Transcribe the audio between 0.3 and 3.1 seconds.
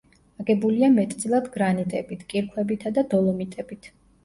აგებულია მეტწილად გრანიტებით, კირქვებითა და